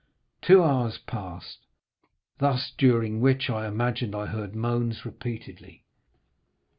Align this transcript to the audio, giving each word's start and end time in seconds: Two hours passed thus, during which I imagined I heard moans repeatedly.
Two 0.41 0.63
hours 0.63 0.97
passed 0.97 1.59
thus, 2.39 2.71
during 2.75 3.21
which 3.21 3.51
I 3.51 3.67
imagined 3.67 4.15
I 4.15 4.25
heard 4.25 4.55
moans 4.55 5.05
repeatedly. 5.05 5.83